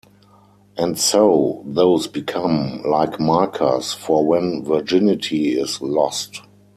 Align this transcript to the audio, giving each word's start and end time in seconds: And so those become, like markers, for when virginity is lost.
And 0.77 0.97
so 0.97 1.61
those 1.63 2.07
become, 2.07 2.81
like 2.81 3.19
markers, 3.19 3.93
for 3.93 4.25
when 4.25 4.65
virginity 4.65 5.51
is 5.51 5.79
lost. 5.79 6.41